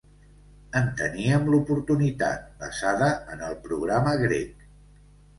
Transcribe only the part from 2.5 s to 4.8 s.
basada en el programa grec.